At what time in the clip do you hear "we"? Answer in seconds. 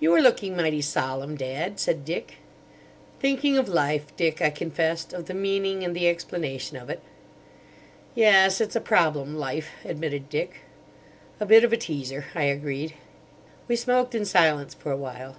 13.68-13.76